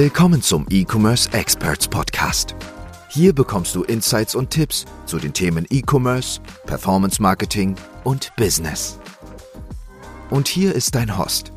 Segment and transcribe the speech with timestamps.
[0.00, 2.54] Willkommen zum E-Commerce Experts Podcast.
[3.10, 9.00] Hier bekommst du Insights und Tipps zu den Themen E-Commerce, Performance Marketing und Business.
[10.30, 11.50] Und hier ist dein Host,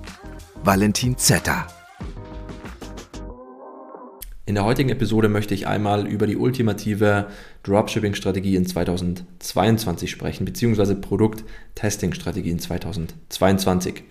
[0.64, 1.68] Valentin Zetter.
[4.48, 7.28] In der heutigen Episode möchte ich einmal über die ultimative
[7.62, 14.04] Dropshipping-Strategie in 2022 sprechen, beziehungsweise Produkt-Testing-Strategie in 2022.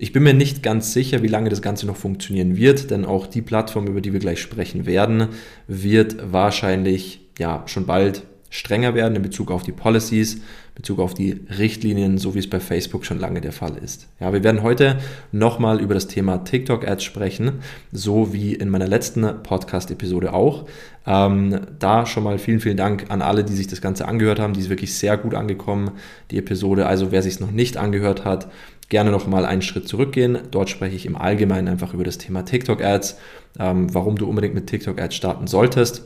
[0.00, 3.26] Ich bin mir nicht ganz sicher, wie lange das Ganze noch funktionieren wird, denn auch
[3.26, 5.28] die Plattform, über die wir gleich sprechen werden,
[5.66, 10.42] wird wahrscheinlich ja schon bald strenger werden in Bezug auf die Policies, in
[10.76, 14.08] Bezug auf die Richtlinien, so wie es bei Facebook schon lange der Fall ist.
[14.20, 14.98] Ja, wir werden heute
[15.32, 17.60] nochmal über das Thema TikTok-Ads sprechen,
[17.92, 20.66] so wie in meiner letzten Podcast-Episode auch.
[21.06, 24.54] Ähm, da schon mal vielen, vielen Dank an alle, die sich das Ganze angehört haben.
[24.54, 25.92] Die ist wirklich sehr gut angekommen,
[26.30, 26.86] die Episode.
[26.86, 28.48] Also wer sich es noch nicht angehört hat,
[28.88, 30.38] gerne noch mal einen Schritt zurückgehen.
[30.50, 33.18] Dort spreche ich im Allgemeinen einfach über das Thema TikTok-Ads,
[33.58, 36.02] ähm, warum du unbedingt mit TikTok-Ads starten solltest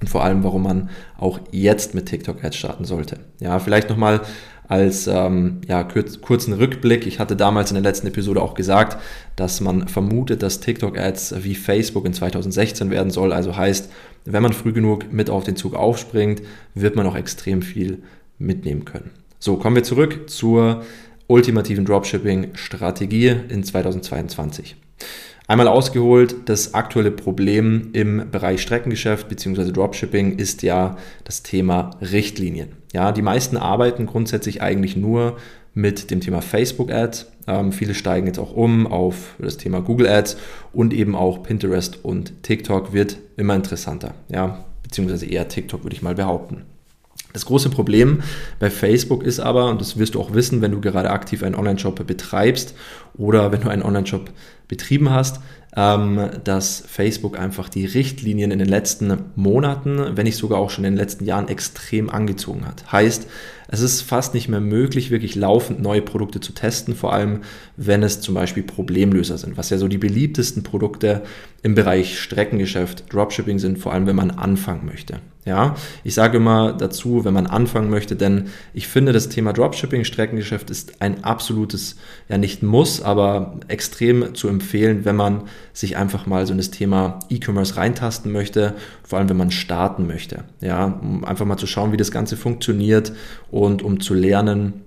[0.00, 3.18] und vor allem, warum man auch jetzt mit TikTok-Ads starten sollte.
[3.40, 4.20] Ja, vielleicht nochmal
[4.68, 7.06] als ähm, ja, kurz, kurzen Rückblick.
[7.06, 8.98] Ich hatte damals in der letzten Episode auch gesagt,
[9.34, 13.32] dass man vermutet, dass TikTok-Ads wie Facebook in 2016 werden soll.
[13.32, 13.90] Also heißt,
[14.26, 16.42] wenn man früh genug mit auf den Zug aufspringt,
[16.74, 18.02] wird man auch extrem viel
[18.38, 19.10] mitnehmen können.
[19.38, 20.82] So, kommen wir zurück zur
[21.28, 24.76] ultimativen Dropshipping-Strategie in 2022.
[25.50, 29.72] Einmal ausgeholt, das aktuelle Problem im Bereich Streckengeschäft bzw.
[29.72, 32.72] Dropshipping ist ja das Thema Richtlinien.
[32.92, 35.38] Ja, die meisten arbeiten grundsätzlich eigentlich nur
[35.72, 37.32] mit dem Thema Facebook Ads.
[37.46, 40.36] Ähm, viele steigen jetzt auch um auf das Thema Google Ads
[40.74, 44.12] und eben auch Pinterest und TikTok wird immer interessanter.
[44.28, 46.66] Ja, beziehungsweise eher TikTok würde ich mal behaupten.
[47.32, 48.22] Das große Problem
[48.58, 51.54] bei Facebook ist aber, und das wirst du auch wissen, wenn du gerade aktiv einen
[51.54, 52.74] Online-Shop betreibst
[53.16, 54.30] oder wenn du einen Online-Shop
[54.66, 55.40] betrieben hast,
[55.76, 60.84] ähm, dass Facebook einfach die Richtlinien in den letzten Monaten, wenn nicht sogar auch schon
[60.84, 62.90] in den letzten Jahren extrem angezogen hat.
[62.90, 63.28] Heißt,
[63.70, 67.42] es ist fast nicht mehr möglich, wirklich laufend neue Produkte zu testen, vor allem
[67.76, 71.22] wenn es zum Beispiel Problemlöser sind, was ja so die beliebtesten Produkte
[71.62, 75.20] im Bereich Streckengeschäft, Dropshipping sind, vor allem wenn man anfangen möchte.
[75.44, 80.04] Ja, ich sage immer dazu, wenn man anfangen möchte, denn ich finde, das Thema Dropshipping,
[80.04, 81.96] Streckengeschäft ist ein absolutes,
[82.28, 85.42] ja nicht muss, aber extrem zu empfehlen, wenn man
[85.72, 90.06] sich einfach mal so in das Thema E-Commerce reintasten möchte, vor allem wenn man starten
[90.06, 90.44] möchte.
[90.60, 93.12] Ja, um einfach mal zu schauen, wie das Ganze funktioniert
[93.50, 94.84] und um zu lernen,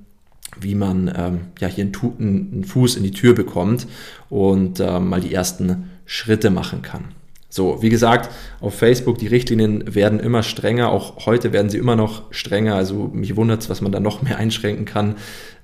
[0.60, 3.88] wie man ähm, ja hier einen, einen, Fuß in die Tür bekommt
[4.30, 7.06] und ähm, mal die ersten Schritte machen kann.
[7.54, 8.32] So, wie gesagt,
[8.62, 10.90] auf Facebook, die Richtlinien werden immer strenger.
[10.90, 12.76] Auch heute werden sie immer noch strenger.
[12.76, 15.16] Also mich wundert es, was man da noch mehr einschränken kann.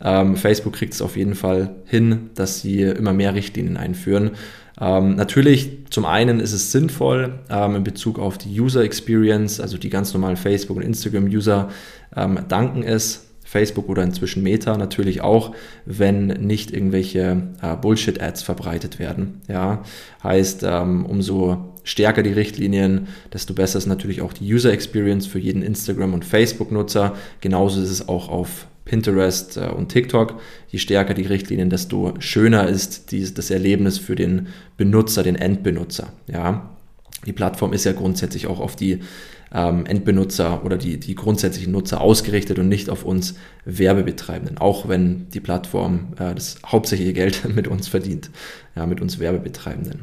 [0.03, 4.31] Ähm, Facebook kriegt es auf jeden Fall hin, dass sie immer mehr Richtlinien einführen.
[4.79, 9.77] Ähm, natürlich, zum einen ist es sinnvoll ähm, in Bezug auf die User Experience, also
[9.77, 11.69] die ganz normalen Facebook- und Instagram-User
[12.15, 15.55] ähm, danken es, Facebook oder inzwischen Meta natürlich auch,
[15.85, 19.41] wenn nicht irgendwelche äh, Bullshit-Ads verbreitet werden.
[19.47, 19.83] Ja,
[20.21, 25.39] heißt, ähm, umso stärker die Richtlinien, desto besser ist natürlich auch die User Experience für
[25.39, 27.15] jeden Instagram- und Facebook-Nutzer.
[27.39, 30.39] Genauso ist es auch auf Pinterest äh, und TikTok.
[30.69, 36.11] Je stärker die Richtlinien, desto schöner ist die, das Erlebnis für den Benutzer, den Endbenutzer.
[36.27, 36.69] Ja,
[37.25, 38.99] die Plattform ist ja grundsätzlich auch auf die
[39.53, 45.29] ähm, Endbenutzer oder die, die grundsätzlichen Nutzer ausgerichtet und nicht auf uns Werbebetreibenden, auch wenn
[45.29, 48.29] die Plattform äh, das hauptsächliche Geld mit uns verdient,
[48.75, 50.01] ja, mit uns Werbebetreibenden.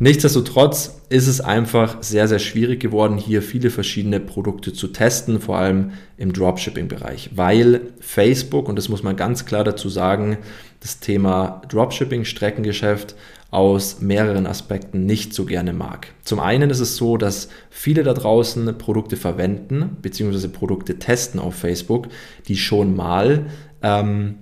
[0.00, 5.58] Nichtsdestotrotz ist es einfach sehr, sehr schwierig geworden, hier viele verschiedene Produkte zu testen, vor
[5.58, 10.38] allem im Dropshipping-Bereich, weil Facebook, und das muss man ganz klar dazu sagen,
[10.78, 13.16] das Thema Dropshipping, Streckengeschäft
[13.50, 16.08] aus mehreren Aspekten nicht so gerne mag.
[16.22, 21.56] Zum einen ist es so, dass viele da draußen Produkte verwenden, beziehungsweise Produkte testen auf
[21.56, 22.06] Facebook,
[22.46, 23.46] die schon mal
[23.82, 24.36] ähm,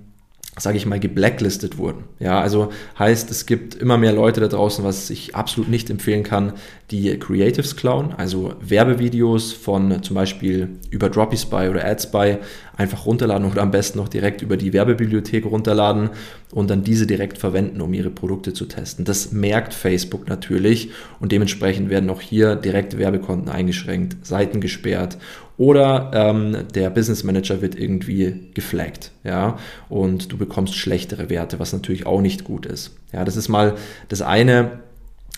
[0.59, 2.05] sage ich mal, geblacklistet wurden.
[2.19, 6.23] Ja, also heißt, es gibt immer mehr Leute da draußen, was ich absolut nicht empfehlen
[6.23, 6.53] kann,
[6.89, 12.37] die Creatives klauen, also Werbevideos von zum Beispiel über DroppySpy oder AdSpy
[12.77, 16.11] einfach runterladen oder am besten noch direkt über die Werbebibliothek runterladen
[16.51, 19.03] und dann diese direkt verwenden, um ihre Produkte zu testen.
[19.03, 25.17] Das merkt Facebook natürlich und dementsprechend werden auch hier direkt Werbekonten eingeschränkt, Seiten gesperrt
[25.57, 29.57] oder ähm, der Business Manager wird irgendwie geflaggt, ja,
[29.89, 32.95] und du bekommst schlechtere Werte, was natürlich auch nicht gut ist.
[33.11, 33.75] Ja, das ist mal
[34.07, 34.79] das eine,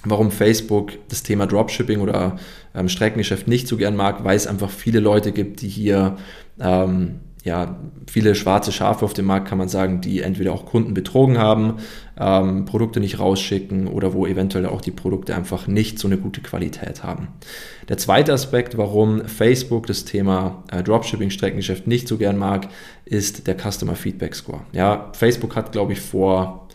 [0.03, 2.37] warum Facebook das Thema Dropshipping oder
[2.75, 6.17] ähm, Streckengeschäft nicht so gern mag, weil es einfach viele Leute gibt, die hier
[6.59, 10.93] ähm, ja, viele schwarze Schafe auf dem Markt, kann man sagen, die entweder auch Kunden
[10.93, 11.75] betrogen haben,
[12.19, 16.41] ähm, Produkte nicht rausschicken oder wo eventuell auch die Produkte einfach nicht so eine gute
[16.41, 17.29] Qualität haben.
[17.87, 22.67] Der zweite Aspekt, warum Facebook das Thema äh, Dropshipping-Streckengeschäft nicht so gern mag,
[23.05, 24.61] ist der Customer Feedback Score.
[24.73, 26.67] Ja, Facebook hat, glaube ich, vor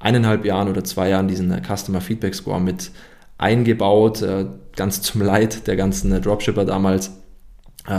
[0.00, 2.90] eineinhalb Jahren oder zwei Jahren diesen äh, Customer Feedback Score mit
[3.38, 4.46] eingebaut, äh,
[4.76, 7.19] ganz zum Leid der ganzen äh, Dropshipper damals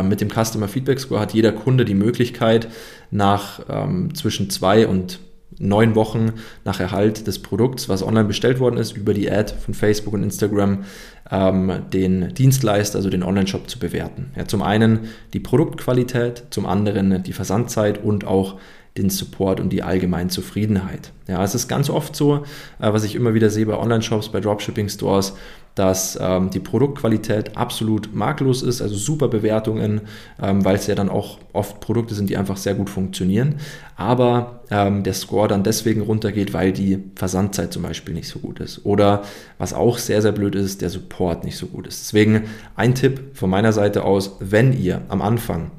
[0.03, 2.67] mit dem Customer Feedback Score hat jeder Kunde die Möglichkeit,
[3.09, 5.19] nach ähm, zwischen zwei und
[5.59, 6.33] neun Wochen
[6.65, 10.23] nach Erhalt des Produkts, was online bestellt worden ist, über die Ad von Facebook und
[10.23, 10.85] Instagram,
[11.29, 14.31] ähm, den Dienstleister, also den Online-Shop zu bewerten.
[14.35, 15.01] Ja, zum einen
[15.33, 18.59] die Produktqualität, zum anderen die Versandzeit und auch
[18.97, 21.13] den Support und die allgemeine Zufriedenheit.
[21.27, 22.43] Ja, es ist ganz oft so,
[22.79, 25.33] äh, was ich immer wieder sehe bei Online-Shops, bei Dropshipping-Stores,
[25.75, 30.01] dass ähm, die Produktqualität absolut makellos ist, also super Bewertungen,
[30.41, 33.55] ähm, weil es ja dann auch oft Produkte sind, die einfach sehr gut funktionieren.
[33.95, 38.59] Aber ähm, der Score dann deswegen runtergeht, weil die Versandzeit zum Beispiel nicht so gut
[38.59, 38.85] ist.
[38.85, 39.23] Oder
[39.57, 42.01] was auch sehr, sehr blöd ist, der Support nicht so gut ist.
[42.01, 42.43] Deswegen
[42.75, 45.71] ein Tipp von meiner Seite aus, wenn ihr am Anfang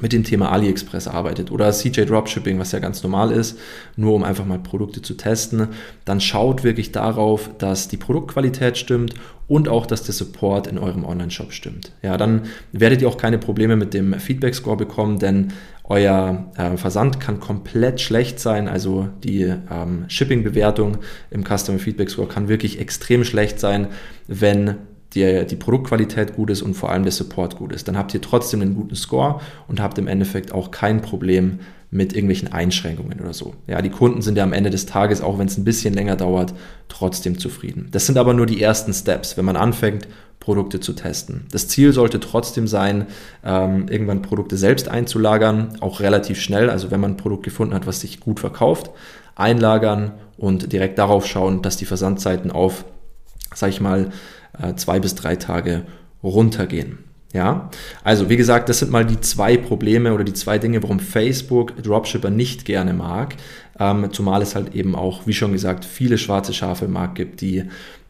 [0.00, 3.58] mit dem Thema AliExpress arbeitet oder CJ Dropshipping, was ja ganz normal ist,
[3.94, 5.68] nur um einfach mal Produkte zu testen,
[6.06, 9.14] dann schaut wirklich darauf, dass die Produktqualität stimmt
[9.48, 11.92] und auch, dass der Support in eurem Online-Shop stimmt.
[12.00, 12.42] Ja, dann
[12.72, 15.52] werdet ihr auch keine Probleme mit dem Feedback-Score bekommen, denn
[15.84, 18.68] euer äh, Versand kann komplett schlecht sein.
[18.68, 20.98] Also die ähm, Shipping-Bewertung
[21.30, 23.88] im Customer Feedback Score kann wirklich extrem schlecht sein,
[24.26, 24.76] wenn
[25.14, 27.88] die, die Produktqualität gut ist und vor allem der Support gut ist.
[27.88, 31.60] Dann habt ihr trotzdem einen guten Score und habt im Endeffekt auch kein Problem
[31.90, 33.54] mit irgendwelchen Einschränkungen oder so.
[33.66, 36.16] Ja, die Kunden sind ja am Ende des Tages, auch wenn es ein bisschen länger
[36.16, 36.54] dauert,
[36.88, 37.88] trotzdem zufrieden.
[37.90, 40.08] Das sind aber nur die ersten Steps, wenn man anfängt,
[40.40, 41.46] Produkte zu testen.
[41.52, 43.06] Das Ziel sollte trotzdem sein,
[43.44, 46.70] ähm, irgendwann Produkte selbst einzulagern, auch relativ schnell.
[46.70, 48.90] Also wenn man ein Produkt gefunden hat, was sich gut verkauft,
[49.36, 52.86] einlagern und direkt darauf schauen, dass die Versandzeiten auf,
[53.54, 54.10] sag ich mal,
[54.58, 55.84] äh, zwei bis drei Tage
[56.22, 56.98] runtergehen.
[57.32, 57.70] Ja,
[58.04, 61.82] also wie gesagt, das sind mal die zwei Probleme oder die zwei Dinge, warum Facebook
[61.82, 63.36] Dropshipper nicht gerne mag.
[63.78, 67.40] Ähm, zumal es halt eben auch, wie schon gesagt, viele schwarze Schafe im Markt gibt,
[67.40, 67.64] die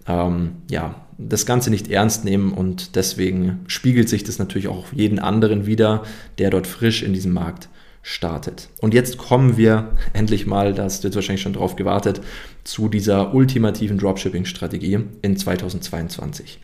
[0.09, 5.21] ähm, ja, das Ganze nicht ernst nehmen und deswegen spiegelt sich das natürlich auch jeden
[5.21, 6.03] anderen wieder,
[6.39, 7.69] der dort frisch in diesem Markt
[8.03, 8.69] startet.
[8.81, 12.21] Und jetzt kommen wir endlich mal, da hast du jetzt wahrscheinlich schon drauf gewartet,
[12.65, 16.61] zu dieser ultimativen Dropshipping-Strategie in 2022.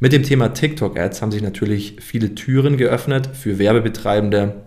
[0.00, 4.62] Mit dem Thema TikTok-Ads haben sich natürlich viele Türen geöffnet für Werbebetreibende,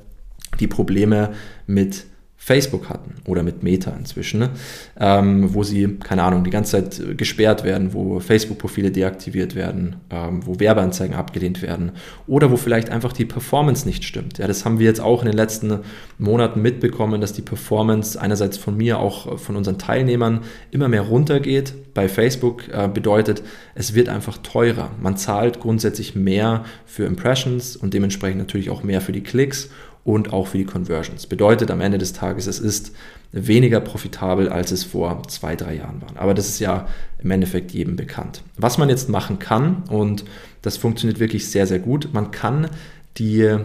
[0.62, 1.34] die Probleme
[1.68, 2.06] mit
[2.46, 4.52] Facebook hatten oder mit Meta inzwischen, ne?
[5.00, 10.46] ähm, wo sie, keine Ahnung, die ganze Zeit gesperrt werden, wo Facebook-Profile deaktiviert werden, ähm,
[10.46, 11.94] wo Werbeanzeigen abgelehnt werden
[12.28, 14.38] oder wo vielleicht einfach die Performance nicht stimmt.
[14.38, 15.80] Ja, das haben wir jetzt auch in den letzten
[16.20, 21.74] Monaten mitbekommen, dass die Performance einerseits von mir, auch von unseren Teilnehmern immer mehr runtergeht.
[21.96, 23.42] Bei Facebook äh, bedeutet,
[23.74, 24.92] es wird einfach teurer.
[25.02, 29.72] Man zahlt grundsätzlich mehr für Impressions und dementsprechend natürlich auch mehr für die Klicks
[30.06, 31.26] und auch für die Conversions.
[31.26, 32.94] Bedeutet am Ende des Tages, es ist
[33.34, 36.10] weniger profitabel, als es vor zwei, drei Jahren war.
[36.16, 36.88] Aber das ist ja
[37.20, 38.44] im Endeffekt jedem bekannt.
[38.56, 40.24] Was man jetzt machen kann, und
[40.62, 42.70] das funktioniert wirklich sehr, sehr gut, man kann
[43.18, 43.58] die,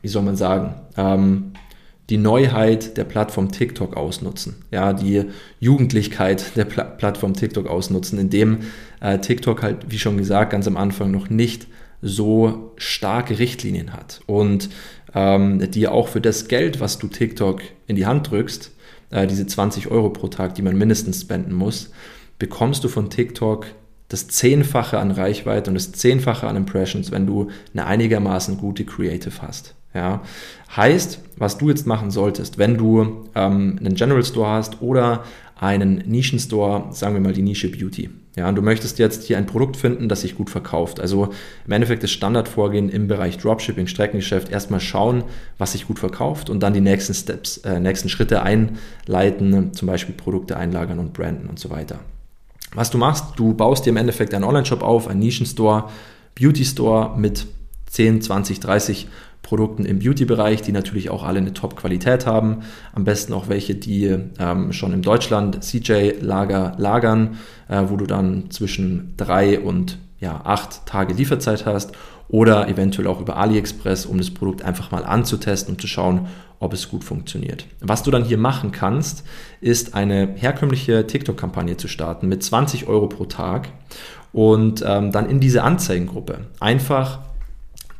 [0.00, 1.52] wie soll man sagen, ähm,
[2.08, 4.56] die Neuheit der Plattform TikTok ausnutzen.
[4.72, 5.26] Ja, die
[5.60, 8.60] Jugendlichkeit der Pla Plattform TikTok ausnutzen, indem
[9.00, 11.68] äh, TikTok halt, wie schon gesagt, ganz am Anfang noch nicht
[12.02, 14.22] so starke Richtlinien hat.
[14.26, 14.70] Und
[15.14, 18.72] ähm, die auch für das Geld, was du TikTok in die Hand drückst,
[19.10, 21.90] äh, diese 20 Euro pro Tag, die man mindestens spenden muss,
[22.38, 23.66] bekommst du von TikTok
[24.08, 29.40] das Zehnfache an Reichweite und das Zehnfache an Impressions, wenn du eine einigermaßen gute Creative
[29.40, 29.74] hast.
[29.94, 30.22] Ja,
[30.76, 35.24] heißt, was du jetzt machen solltest, wenn du ähm, einen General Store hast oder
[35.56, 38.08] einen Nischenstore, sagen wir mal die Nische Beauty.
[38.40, 40.98] Ja, und du möchtest jetzt hier ein Produkt finden, das sich gut verkauft.
[40.98, 41.28] Also
[41.66, 45.24] im Endeffekt das Standardvorgehen im Bereich Dropshipping, Streckengeschäft, erstmal schauen,
[45.58, 50.14] was sich gut verkauft und dann die nächsten Steps, äh, nächsten Schritte einleiten, zum Beispiel
[50.14, 51.98] Produkte einlagern und branden und so weiter.
[52.72, 55.90] Was du machst, du baust dir im Endeffekt einen Online-Shop auf, einen Nischenstore,
[56.34, 57.46] Beauty Store mit
[57.88, 59.08] 10, 20, 30
[59.42, 62.58] Produkten im Beauty-Bereich, die natürlich auch alle eine Top-Qualität haben.
[62.92, 68.50] Am besten auch welche, die ähm, schon in Deutschland CJ-Lager lagern, äh, wo du dann
[68.50, 71.92] zwischen drei und ja, acht Tage Lieferzeit hast
[72.28, 76.28] oder eventuell auch über AliExpress, um das Produkt einfach mal anzutesten und zu schauen,
[76.60, 77.66] ob es gut funktioniert.
[77.80, 79.24] Was du dann hier machen kannst,
[79.60, 83.70] ist eine herkömmliche TikTok-Kampagne zu starten mit 20 Euro pro Tag
[84.32, 87.20] und ähm, dann in diese Anzeigengruppe einfach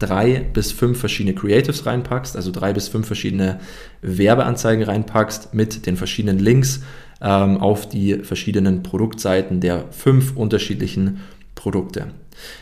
[0.00, 3.60] drei bis fünf verschiedene Creatives reinpackst, also drei bis fünf verschiedene
[4.02, 6.80] Werbeanzeigen reinpackst mit den verschiedenen Links
[7.20, 11.20] ähm, auf die verschiedenen Produktseiten der fünf unterschiedlichen
[11.54, 12.08] Produkte.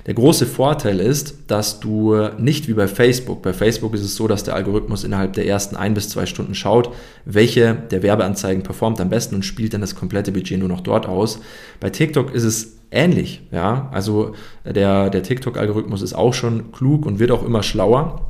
[0.07, 4.27] Der große Vorteil ist, dass du nicht wie bei Facebook, bei Facebook ist es so,
[4.27, 6.93] dass der Algorithmus innerhalb der ersten ein bis zwei Stunden schaut,
[7.25, 11.07] welche der Werbeanzeigen performt am besten und spielt dann das komplette Budget nur noch dort
[11.07, 11.39] aus.
[11.79, 17.19] Bei TikTok ist es ähnlich, ja, also der, der TikTok-Algorithmus ist auch schon klug und
[17.19, 18.29] wird auch immer schlauer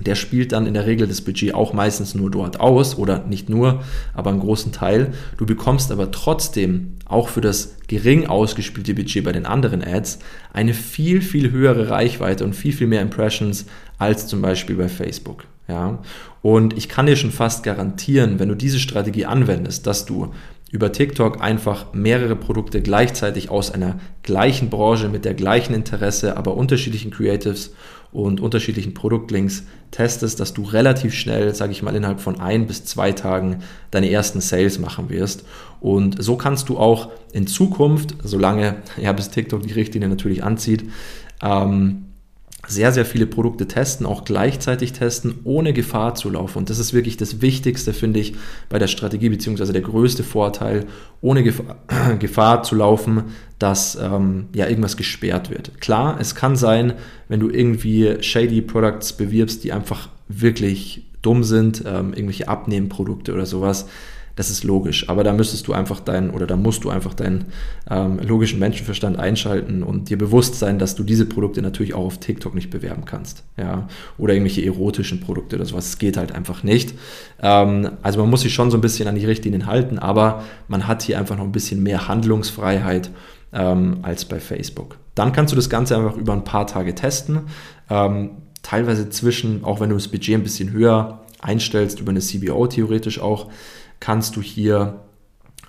[0.00, 3.48] der spielt dann in der Regel das Budget auch meistens nur dort aus oder nicht
[3.48, 5.12] nur, aber einen großen Teil.
[5.36, 10.18] Du bekommst aber trotzdem auch für das gering ausgespielte Budget bei den anderen Ads
[10.52, 13.66] eine viel, viel höhere Reichweite und viel, viel mehr Impressions
[13.98, 15.44] als zum Beispiel bei Facebook.
[15.68, 16.02] Ja,
[16.42, 20.34] und ich kann dir schon fast garantieren, wenn du diese Strategie anwendest, dass du
[20.74, 26.56] über TikTok einfach mehrere Produkte gleichzeitig aus einer gleichen Branche mit der gleichen Interesse, aber
[26.56, 27.76] unterschiedlichen Creatives
[28.10, 32.84] und unterschiedlichen Produktlinks testest, dass du relativ schnell, sage ich mal, innerhalb von ein bis
[32.84, 33.60] zwei Tagen
[33.92, 35.44] deine ersten Sales machen wirst.
[35.78, 40.90] Und so kannst du auch in Zukunft, solange ja bis TikTok die Richtlinie natürlich anzieht,
[41.40, 42.06] ähm,
[42.66, 46.58] sehr, sehr viele Produkte testen, auch gleichzeitig testen, ohne Gefahr zu laufen.
[46.58, 48.34] Und das ist wirklich das Wichtigste, finde ich,
[48.68, 50.86] bei der Strategie, beziehungsweise der größte Vorteil,
[51.20, 51.76] ohne Gefahr,
[52.18, 53.24] Gefahr zu laufen,
[53.58, 55.80] dass ähm, ja irgendwas gesperrt wird.
[55.80, 56.94] Klar, es kann sein,
[57.28, 63.46] wenn du irgendwie shady Products bewirbst, die einfach wirklich dumm sind, ähm, irgendwelche Abnehmprodukte oder
[63.46, 63.86] sowas,
[64.36, 65.08] das ist logisch.
[65.08, 67.46] Aber da müsstest du einfach deinen oder da musst du einfach deinen
[67.90, 72.18] ähm, logischen Menschenverstand einschalten und dir bewusst sein, dass du diese Produkte natürlich auch auf
[72.18, 73.44] TikTok nicht bewerben kannst.
[73.56, 73.88] Ja?
[74.18, 75.90] Oder irgendwelche erotischen Produkte oder sowas.
[75.90, 76.94] Das geht halt einfach nicht.
[77.40, 80.86] Ähm, also man muss sich schon so ein bisschen an die Richtlinien halten, aber man
[80.86, 83.10] hat hier einfach noch ein bisschen mehr Handlungsfreiheit
[83.52, 84.98] ähm, als bei Facebook.
[85.14, 87.42] Dann kannst du das Ganze einfach über ein paar Tage testen.
[87.88, 88.30] Ähm,
[88.62, 93.20] teilweise zwischen, auch wenn du das Budget ein bisschen höher einstellst, über eine CBO theoretisch
[93.20, 93.50] auch,
[94.04, 95.00] kannst du hier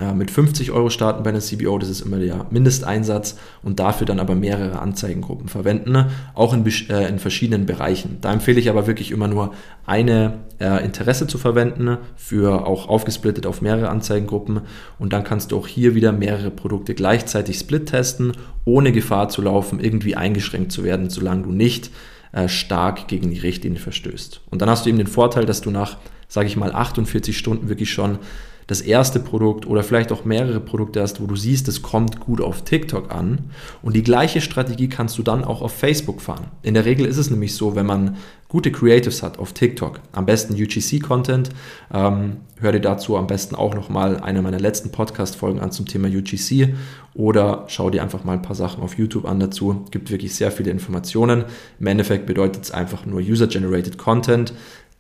[0.01, 4.05] äh, mit 50 Euro starten bei einer CBO, das ist immer der Mindesteinsatz und dafür
[4.05, 6.09] dann aber mehrere Anzeigengruppen verwenden, ne?
[6.33, 8.17] auch in, äh, in, verschiedenen Bereichen.
[8.19, 9.53] Da empfehle ich aber wirklich immer nur
[9.85, 14.61] eine äh, Interesse zu verwenden, für auch aufgesplittet auf mehrere Anzeigengruppen
[14.99, 18.33] und dann kannst du auch hier wieder mehrere Produkte gleichzeitig split testen,
[18.65, 21.89] ohne Gefahr zu laufen, irgendwie eingeschränkt zu werden, solange du nicht
[22.33, 24.41] äh, stark gegen die Richtlinie verstößt.
[24.51, 25.95] Und dann hast du eben den Vorteil, dass du nach
[26.35, 28.19] sage ich mal, 48 Stunden wirklich schon
[28.67, 32.41] das erste Produkt oder vielleicht auch mehrere Produkte hast, wo du siehst, es kommt gut
[32.41, 33.51] auf TikTok an.
[33.81, 36.47] Und die gleiche Strategie kannst du dann auch auf Facebook fahren.
[36.61, 38.17] In der Regel ist es nämlich so, wenn man
[38.49, 41.51] gute Creatives hat auf TikTok, am besten UGC-Content,
[41.93, 46.07] ähm, hör dir dazu am besten auch nochmal eine meiner letzten Podcast-Folgen an zum Thema
[46.07, 46.73] UGC
[47.13, 49.85] oder schau dir einfach mal ein paar Sachen auf YouTube an dazu.
[49.91, 51.45] Gibt wirklich sehr viele Informationen.
[51.79, 54.53] Im Endeffekt bedeutet es einfach nur User-Generated Content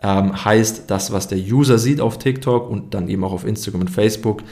[0.05, 3.81] ähm, heißt, das, was der User sieht auf TikTok und dann eben auch auf Instagram
[3.81, 4.43] und Facebook,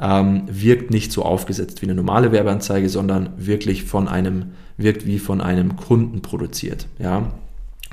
[0.00, 5.18] ähm, wirkt nicht so aufgesetzt wie eine normale Werbeanzeige, sondern wirklich von einem, wirkt wie
[5.18, 6.86] von einem Kunden produziert.
[6.98, 7.30] Ja?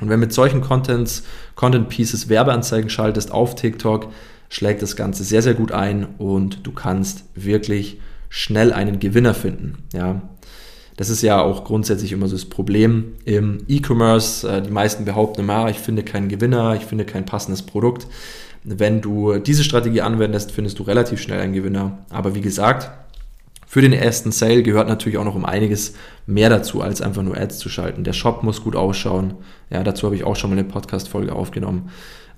[0.00, 1.24] Und wenn mit solchen Contents,
[1.56, 4.08] Content Pieces Werbeanzeigen schaltest auf TikTok,
[4.48, 8.00] schlägt das Ganze sehr, sehr gut ein und du kannst wirklich
[8.30, 9.84] schnell einen Gewinner finden.
[9.92, 10.22] Ja?
[11.00, 14.46] Das ist ja auch grundsätzlich immer so das Problem im E-Commerce.
[14.46, 18.06] Äh, die meisten behaupten immer, ich finde keinen Gewinner, ich finde kein passendes Produkt.
[18.64, 22.00] Wenn du diese Strategie anwendest, findest du relativ schnell einen Gewinner.
[22.10, 22.90] Aber wie gesagt,
[23.66, 25.94] für den ersten Sale gehört natürlich auch noch um einiges
[26.26, 28.04] mehr dazu, als einfach nur Ads zu schalten.
[28.04, 29.36] Der Shop muss gut ausschauen.
[29.70, 31.88] Ja, dazu habe ich auch schon mal eine Podcast-Folge aufgenommen.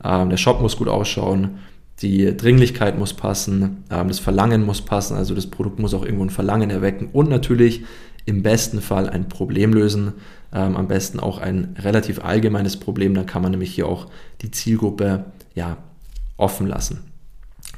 [0.05, 1.59] Ähm, der Shop muss gut ausschauen.
[2.01, 3.83] Die Dringlichkeit muss passen.
[3.91, 5.17] Ähm, das Verlangen muss passen.
[5.17, 7.09] Also das Produkt muss auch irgendwo ein Verlangen erwecken.
[7.13, 7.83] Und natürlich
[8.25, 10.15] im besten Fall ein Problem lösen,
[10.53, 14.07] ähm, am besten auch ein relativ allgemeines Problem, dann kann man nämlich hier auch
[14.43, 15.25] die Zielgruppe
[15.55, 15.79] ja,
[16.37, 17.12] offen lassen.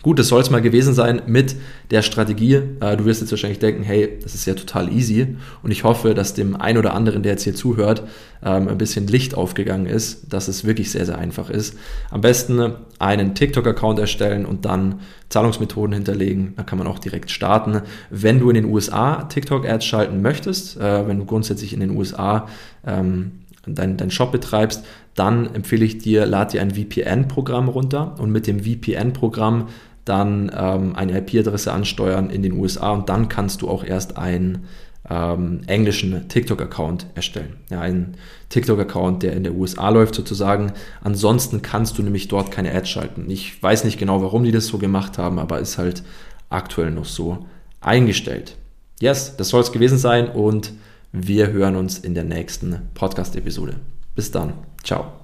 [0.04, 1.56] Gut, das soll es mal gewesen sein mit
[1.90, 2.56] der Strategie.
[2.80, 5.38] Äh, du wirst jetzt wahrscheinlich denken, hey, das ist ja total easy.
[5.62, 8.02] Und ich hoffe, dass dem einen oder anderen, der jetzt hier zuhört,
[8.44, 11.78] ähm, ein bisschen Licht aufgegangen ist, dass es wirklich sehr, sehr einfach ist.
[12.11, 16.52] Am besten einen TikTok-Account erstellen und dann Zahlungsmethoden hinterlegen.
[16.58, 17.80] Da kann man auch direkt starten.
[18.11, 22.46] Wenn du in den USA TikTok-Ads schalten möchtest, äh, wenn du grundsätzlich in den USA
[22.87, 23.32] ähm,
[23.66, 24.84] deinen dein Shop betreibst,
[25.14, 29.68] dann empfehle ich dir, lad dir ein VPN-Programm runter und mit dem VPN-Programm
[30.04, 34.66] dann ähm, eine IP-Adresse ansteuern in den USA und dann kannst du auch erst einen
[35.08, 37.56] ähm, englischen TikTok-Account erstellen.
[37.70, 38.16] Ja, einen
[38.49, 40.73] TikTok-Account, der in der USA läuft sozusagen.
[41.02, 43.26] Ansonsten kannst du nämlich dort keine Ads schalten.
[43.28, 46.02] Ich weiß nicht genau, warum die das so gemacht haben, aber ist halt
[46.49, 47.46] aktuell noch so
[47.80, 48.56] eingestellt.
[49.00, 50.73] Yes, das soll es gewesen sein und
[51.12, 53.76] wir hören uns in der nächsten Podcast-Episode.
[54.14, 54.54] Bis dann.
[54.82, 55.23] Ciao.